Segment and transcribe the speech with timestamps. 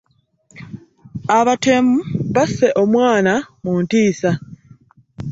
[1.37, 1.95] Abatemu
[2.33, 4.31] basse omwana mu ntiisa.